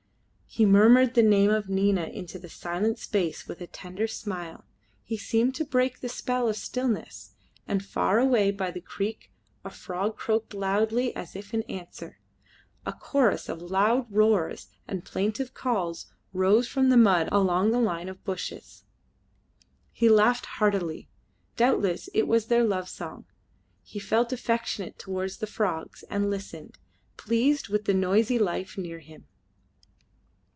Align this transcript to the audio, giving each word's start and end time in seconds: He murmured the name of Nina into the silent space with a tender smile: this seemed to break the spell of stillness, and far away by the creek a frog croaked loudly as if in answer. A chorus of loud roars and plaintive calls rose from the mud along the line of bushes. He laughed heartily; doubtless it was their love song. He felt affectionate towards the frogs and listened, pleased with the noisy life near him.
He 0.53 0.65
murmured 0.65 1.13
the 1.13 1.23
name 1.23 1.49
of 1.49 1.69
Nina 1.69 2.07
into 2.07 2.37
the 2.37 2.49
silent 2.49 2.99
space 2.99 3.47
with 3.47 3.61
a 3.61 3.67
tender 3.67 4.05
smile: 4.05 4.65
this 5.09 5.21
seemed 5.21 5.55
to 5.55 5.63
break 5.63 6.01
the 6.01 6.09
spell 6.09 6.49
of 6.49 6.57
stillness, 6.57 7.31
and 7.69 7.81
far 7.81 8.19
away 8.19 8.51
by 8.51 8.69
the 8.69 8.81
creek 8.81 9.31
a 9.63 9.69
frog 9.69 10.17
croaked 10.17 10.53
loudly 10.53 11.15
as 11.15 11.37
if 11.37 11.53
in 11.53 11.61
answer. 11.71 12.19
A 12.85 12.91
chorus 12.91 13.47
of 13.47 13.61
loud 13.61 14.07
roars 14.11 14.67
and 14.89 15.05
plaintive 15.05 15.53
calls 15.53 16.07
rose 16.33 16.67
from 16.67 16.89
the 16.89 16.97
mud 16.97 17.29
along 17.31 17.71
the 17.71 17.79
line 17.79 18.09
of 18.09 18.21
bushes. 18.25 18.83
He 19.93 20.09
laughed 20.09 20.45
heartily; 20.57 21.07
doubtless 21.55 22.09
it 22.13 22.27
was 22.27 22.47
their 22.47 22.65
love 22.65 22.89
song. 22.89 23.23
He 23.83 23.99
felt 23.99 24.33
affectionate 24.33 24.99
towards 24.99 25.37
the 25.37 25.47
frogs 25.47 26.03
and 26.09 26.29
listened, 26.29 26.77
pleased 27.15 27.69
with 27.69 27.85
the 27.85 27.93
noisy 27.93 28.37
life 28.37 28.77
near 28.77 28.99
him. 28.99 29.27